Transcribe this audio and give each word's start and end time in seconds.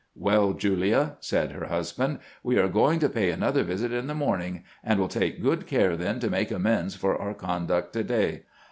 ""Well, 0.29 0.53
Julia," 0.53 1.17
said 1.19 1.51
her 1.51 1.65
husband," 1.67 2.17
we 2.43 2.57
are 2.57 2.67
going 2.67 2.97
to 3.01 3.07
pay 3.07 3.29
another 3.29 3.61
visit 3.61 3.93
in 3.93 4.07
the 4.07 4.15
morning, 4.15 4.63
and 4.83 4.97
we 4.99 5.03
'11 5.05 5.21
take 5.21 5.43
good 5.43 5.67
care 5.67 5.95
then 5.95 6.19
to 6.21 6.27
make 6.31 6.49
amends 6.49 6.95
for 6.95 7.15
our 7.15 7.35
conduct 7.35 7.93
to 7.93 8.03
day." 8.03 8.41